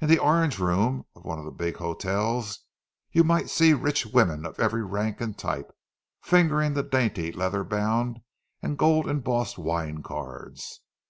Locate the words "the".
0.08-0.18, 1.44-1.50, 6.72-6.82